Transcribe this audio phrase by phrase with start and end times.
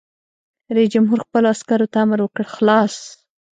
[0.75, 2.95] رئیس جمهور خپلو عسکرو ته امر وکړ؛ خلاص!